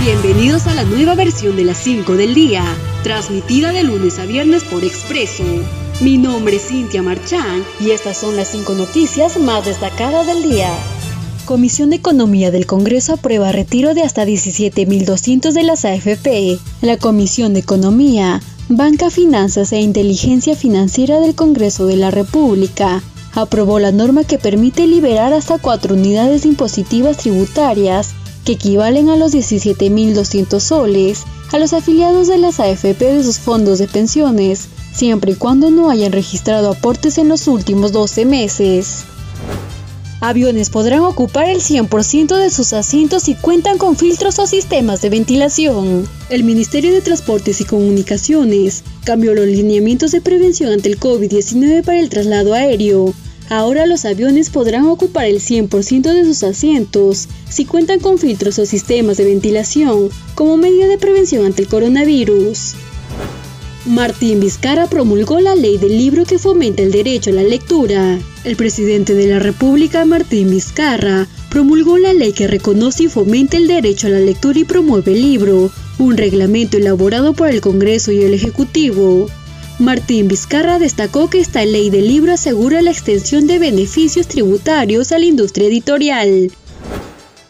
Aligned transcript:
Bienvenidos 0.00 0.66
a 0.66 0.74
la 0.74 0.84
nueva 0.84 1.14
versión 1.14 1.56
de 1.56 1.64
las 1.64 1.76
5 1.76 2.14
del 2.14 2.32
día, 2.32 2.64
transmitida 3.02 3.70
de 3.70 3.84
lunes 3.84 4.18
a 4.18 4.24
viernes 4.24 4.64
por 4.64 4.82
Expreso. 4.82 5.44
Mi 6.00 6.16
nombre 6.16 6.56
es 6.56 6.68
Cintia 6.68 7.02
Marchán 7.02 7.62
y 7.78 7.90
estas 7.90 8.16
son 8.16 8.34
las 8.34 8.48
5 8.48 8.72
noticias 8.76 9.38
más 9.38 9.66
destacadas 9.66 10.26
del 10.26 10.42
día. 10.42 10.72
Comisión 11.44 11.90
de 11.90 11.96
Economía 11.96 12.50
del 12.50 12.64
Congreso 12.64 13.12
aprueba 13.12 13.52
retiro 13.52 13.92
de 13.92 14.00
hasta 14.00 14.24
17.200 14.24 15.52
de 15.52 15.62
las 15.64 15.84
AFP. 15.84 16.58
La 16.80 16.96
Comisión 16.96 17.52
de 17.52 17.60
Economía, 17.60 18.40
Banca, 18.70 19.10
Finanzas 19.10 19.70
e 19.74 19.80
Inteligencia 19.80 20.56
Financiera 20.56 21.20
del 21.20 21.34
Congreso 21.34 21.84
de 21.84 21.96
la 21.96 22.10
República 22.10 23.02
aprobó 23.34 23.78
la 23.78 23.92
norma 23.92 24.24
que 24.24 24.38
permite 24.38 24.86
liberar 24.86 25.34
hasta 25.34 25.58
cuatro 25.58 25.94
unidades 25.94 26.46
impositivas 26.46 27.18
tributarias 27.18 28.14
que 28.44 28.52
equivalen 28.52 29.08
a 29.08 29.16
los 29.16 29.32
17.200 29.32 30.60
soles 30.60 31.24
a 31.52 31.58
los 31.58 31.72
afiliados 31.72 32.28
de 32.28 32.38
las 32.38 32.60
AFP 32.60 33.04
de 33.04 33.24
sus 33.24 33.38
fondos 33.38 33.78
de 33.78 33.88
pensiones, 33.88 34.68
siempre 34.94 35.32
y 35.32 35.34
cuando 35.34 35.70
no 35.70 35.90
hayan 35.90 36.12
registrado 36.12 36.70
aportes 36.70 37.18
en 37.18 37.28
los 37.28 37.48
últimos 37.48 37.92
12 37.92 38.24
meses. 38.24 39.04
Aviones 40.22 40.68
podrán 40.68 41.00
ocupar 41.00 41.48
el 41.48 41.60
100% 41.60 42.36
de 42.36 42.50
sus 42.50 42.74
asientos 42.74 43.22
si 43.22 43.34
cuentan 43.34 43.78
con 43.78 43.96
filtros 43.96 44.38
o 44.38 44.46
sistemas 44.46 45.00
de 45.00 45.08
ventilación. 45.08 46.06
El 46.28 46.44
Ministerio 46.44 46.92
de 46.92 47.00
Transportes 47.00 47.62
y 47.62 47.64
Comunicaciones 47.64 48.84
cambió 49.04 49.34
los 49.34 49.46
lineamientos 49.46 50.12
de 50.12 50.20
prevención 50.20 50.72
ante 50.72 50.90
el 50.90 51.00
COVID-19 51.00 51.82
para 51.82 52.00
el 52.00 52.10
traslado 52.10 52.52
aéreo. 52.52 53.14
Ahora 53.50 53.84
los 53.84 54.04
aviones 54.04 54.48
podrán 54.48 54.86
ocupar 54.86 55.24
el 55.24 55.40
100% 55.40 56.02
de 56.02 56.24
sus 56.24 56.44
asientos 56.44 57.26
si 57.48 57.64
cuentan 57.64 57.98
con 57.98 58.16
filtros 58.16 58.60
o 58.60 58.64
sistemas 58.64 59.16
de 59.16 59.24
ventilación 59.24 60.08
como 60.36 60.56
medida 60.56 60.86
de 60.86 60.98
prevención 60.98 61.44
ante 61.44 61.62
el 61.62 61.68
coronavirus. 61.68 62.76
Martín 63.86 64.38
Vizcarra 64.38 64.86
promulgó 64.86 65.40
la 65.40 65.56
ley 65.56 65.78
del 65.78 65.98
libro 65.98 66.24
que 66.24 66.38
fomenta 66.38 66.84
el 66.84 66.92
derecho 66.92 67.30
a 67.30 67.32
la 67.32 67.42
lectura. 67.42 68.20
El 68.44 68.54
presidente 68.54 69.14
de 69.14 69.26
la 69.26 69.40
República, 69.40 70.04
Martín 70.04 70.48
Vizcarra, 70.50 71.26
promulgó 71.50 71.98
la 71.98 72.12
ley 72.12 72.32
que 72.32 72.46
reconoce 72.46 73.04
y 73.04 73.08
fomenta 73.08 73.56
el 73.56 73.66
derecho 73.66 74.06
a 74.06 74.10
la 74.10 74.20
lectura 74.20 74.60
y 74.60 74.64
promueve 74.64 75.10
el 75.10 75.22
libro, 75.22 75.72
un 75.98 76.16
reglamento 76.16 76.76
elaborado 76.76 77.32
por 77.32 77.48
el 77.48 77.60
Congreso 77.60 78.12
y 78.12 78.22
el 78.22 78.32
Ejecutivo. 78.32 79.26
Martín 79.80 80.28
Vizcarra 80.28 80.78
destacó 80.78 81.30
que 81.30 81.40
esta 81.40 81.64
ley 81.64 81.88
del 81.88 82.06
libro 82.06 82.34
asegura 82.34 82.82
la 82.82 82.90
extensión 82.90 83.46
de 83.46 83.58
beneficios 83.58 84.28
tributarios 84.28 85.10
a 85.10 85.18
la 85.18 85.24
industria 85.24 85.68
editorial. 85.68 86.52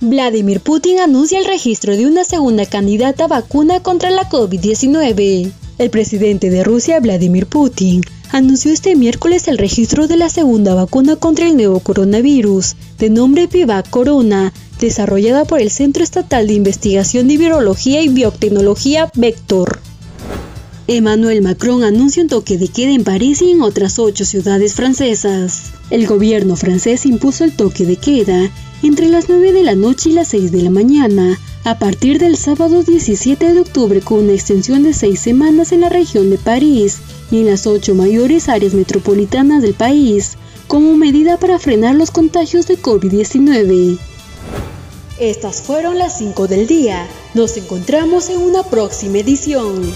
Vladimir 0.00 0.58
Putin 0.58 0.98
anuncia 0.98 1.38
el 1.38 1.44
registro 1.44 1.96
de 1.96 2.04
una 2.04 2.24
segunda 2.24 2.66
candidata 2.66 3.28
vacuna 3.28 3.80
contra 3.80 4.10
la 4.10 4.28
COVID-19. 4.28 5.52
El 5.78 5.90
presidente 5.90 6.50
de 6.50 6.64
Rusia, 6.64 6.98
Vladimir 6.98 7.46
Putin, 7.46 8.02
anunció 8.32 8.72
este 8.72 8.96
miércoles 8.96 9.46
el 9.46 9.56
registro 9.56 10.08
de 10.08 10.16
la 10.16 10.28
segunda 10.28 10.74
vacuna 10.74 11.14
contra 11.14 11.46
el 11.46 11.56
nuevo 11.56 11.78
coronavirus, 11.78 12.74
de 12.98 13.08
nombre 13.08 13.46
Vivac 13.46 13.88
Corona, 13.88 14.52
desarrollada 14.80 15.44
por 15.44 15.60
el 15.60 15.70
Centro 15.70 16.02
Estatal 16.02 16.48
de 16.48 16.54
Investigación 16.54 17.28
de 17.28 17.36
Virología 17.36 18.02
y 18.02 18.08
Biotecnología 18.08 19.12
Vector. 19.14 19.78
Emmanuel 20.88 21.42
Macron 21.42 21.82
anuncia 21.82 22.22
un 22.22 22.28
toque 22.28 22.58
de 22.58 22.68
queda 22.68 22.92
en 22.92 23.02
París 23.02 23.42
y 23.42 23.50
en 23.50 23.62
otras 23.62 23.98
ocho 23.98 24.24
ciudades 24.24 24.74
francesas. 24.74 25.72
El 25.90 26.06
gobierno 26.06 26.54
francés 26.54 27.06
impuso 27.06 27.42
el 27.42 27.56
toque 27.56 27.84
de 27.84 27.96
queda 27.96 28.50
entre 28.84 29.08
las 29.08 29.28
9 29.28 29.52
de 29.52 29.64
la 29.64 29.74
noche 29.74 30.10
y 30.10 30.12
las 30.12 30.28
6 30.28 30.52
de 30.52 30.62
la 30.62 30.70
mañana 30.70 31.38
a 31.64 31.80
partir 31.80 32.20
del 32.20 32.36
sábado 32.36 32.84
17 32.84 33.52
de 33.52 33.60
octubre 33.60 34.00
con 34.00 34.20
una 34.20 34.34
extensión 34.34 34.84
de 34.84 34.92
seis 34.92 35.18
semanas 35.18 35.72
en 35.72 35.80
la 35.80 35.88
región 35.88 36.30
de 36.30 36.38
París 36.38 36.98
y 37.32 37.40
en 37.40 37.46
las 37.46 37.66
ocho 37.66 37.96
mayores 37.96 38.48
áreas 38.48 38.72
metropolitanas 38.72 39.62
del 39.62 39.74
país, 39.74 40.36
como 40.68 40.96
medida 40.96 41.36
para 41.36 41.58
frenar 41.58 41.96
los 41.96 42.12
contagios 42.12 42.68
de 42.68 42.78
COVID-19. 42.78 43.98
Estas 45.18 45.62
fueron 45.62 45.98
las 45.98 46.18
5 46.18 46.46
del 46.46 46.68
día. 46.68 47.08
Nos 47.34 47.56
encontramos 47.56 48.28
en 48.28 48.38
una 48.38 48.62
próxima 48.62 49.18
edición. 49.18 49.92